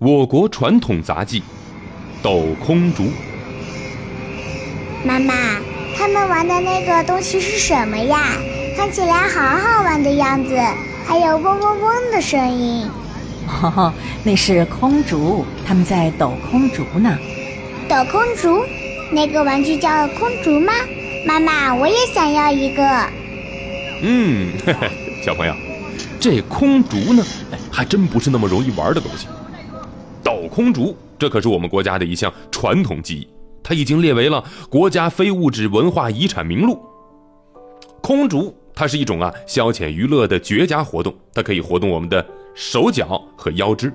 [0.00, 1.40] 我国传统杂技
[2.22, 3.02] 《抖空竹》。
[5.04, 5.34] 妈妈，
[5.96, 8.16] 他们玩的那个东西是什么呀？
[8.76, 10.56] 看起来好好玩的样子，
[11.04, 12.88] 还有嗡嗡嗡的声音。
[13.48, 13.92] 哦，
[14.22, 17.18] 那是空竹，他们在抖空竹呢。
[17.88, 18.64] 抖空竹，
[19.10, 20.72] 那个玩具叫空竹吗？
[21.26, 22.84] 妈妈，我也想要一个。
[24.02, 24.90] 嗯，嘿嘿，
[25.24, 25.52] 小朋友，
[26.20, 27.24] 这空竹呢，
[27.68, 29.26] 还真不是那么容易玩的东西。
[30.48, 33.28] 空竹，这可是我们国家的一项传统技艺，
[33.62, 36.80] 它已经列为了国家非物质文化遗产名录。
[38.00, 42.24] 空竹，它是一种啊消遣娱乐的绝佳活动，它可以活动我们的
[42.54, 43.92] 手脚和腰肢。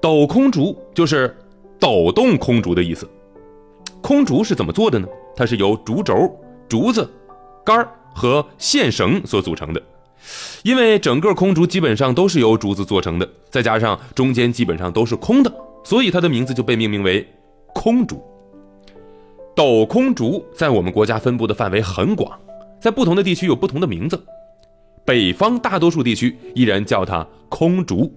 [0.00, 1.36] 抖空竹就是
[1.78, 3.08] 抖动空竹的意思。
[4.00, 5.06] 空竹是怎么做的呢？
[5.36, 6.34] 它是由竹轴、
[6.68, 7.08] 竹子、
[7.64, 9.82] 杆儿和线绳所组成的。
[10.62, 15.52] 因为整个空竹基本上都是由竹子做成的，再加上中间基本上都是空的，
[15.84, 17.26] 所以它的名字就被命名为
[17.74, 18.22] 空竹。
[19.56, 22.38] 斗空竹在我们国家分布的范围很广，
[22.80, 24.22] 在不同的地区有不同的名字。
[25.04, 28.12] 北方大多数地区依然叫它空竹，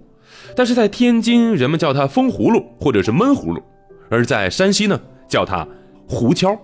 [0.54, 3.62] 但是在天津人们叫它风葫芦或者是闷葫芦，
[4.08, 5.66] 而在山西呢叫它
[6.08, 6.56] 胡敲，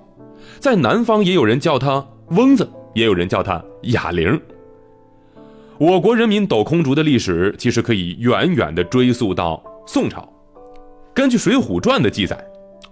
[0.60, 4.40] 在南方也有人叫它嗡子，也有人叫它哑铃。
[5.80, 10.30] 我国人民抖空竹的历史其实可以远远地追溯到宋朝。
[11.14, 12.38] 根据《水浒传》的记载，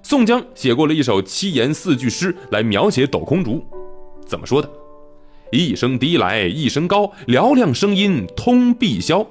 [0.03, 3.62] 宋江写过了一首七言四句诗来描写抖空竹，
[4.27, 4.70] 怎么说的？
[5.53, 9.27] 一声低来一声高，嘹亮声音通碧霄。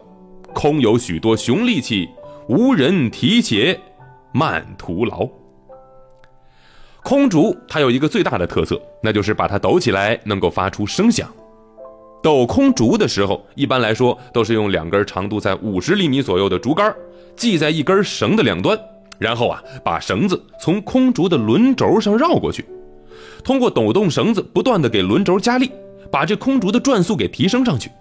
[0.54, 2.08] 空有许多雄力气，
[2.48, 3.80] 无人提携
[4.34, 5.28] 慢徒劳。
[7.02, 11.28] 空竹它有一个最大的特色，那就是把它抖起来能够发出声响。
[12.22, 16.94] 抖空竹的时候，一般来说都是用两根长度在五十厘米左右的竹竿
[17.36, 18.78] 系在一根绳的两端，
[19.20, 22.66] 然后啊，把绳子从空竹的轮轴上绕过去，
[23.44, 25.72] 通过抖动绳子，不断的给轮轴加力，
[26.12, 27.92] 把这空竹的转速给提升上去。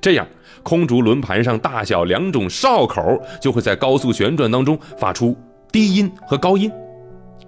[0.00, 0.26] 这样，
[0.62, 3.00] 空竹轮盘上大小两种哨口
[3.40, 5.34] 就会在高速旋转当中发出
[5.72, 6.70] 低音和高音，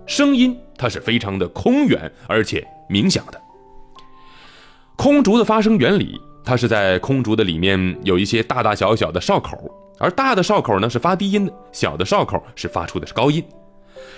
[0.07, 3.41] 声音它是非常的空远而且明响的。
[5.07, 9.57] 空竹的发声原理，它是在空竹的里面有一些大大小小的哨口，
[10.01, 13.41] 而大的哨口呢是发低音的，小的哨口是发出的是高音。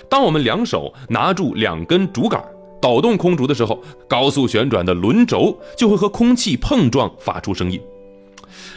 [0.08, 2.42] 当我们两手拿住两根竹杆，
[2.80, 3.78] 抖动空竹的时候，
[4.08, 7.78] 高速旋转的轮轴就会和空气碰撞，发出声音。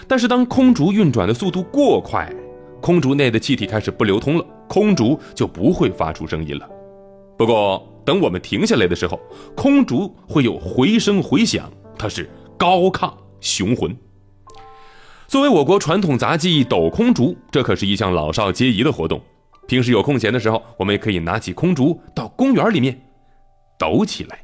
[0.06, 2.30] 但是当空竹运转的速度过快，
[2.82, 6.68] 空竹内的气体开始不流通了，空竹就不会发出声音了。
[7.38, 9.18] 不过等我们停下来的时候，
[9.56, 11.72] 空竹会有回声回响。
[12.02, 13.96] 它是高亢雄浑。
[15.28, 19.22] 作为我国传统杂技抖空竹，这可是一项老少皆宜的活动。
[19.68, 23.00] 平时有空闲的时候，我们也可以拿起空竹到公园里面
[23.78, 24.44] 抖起来。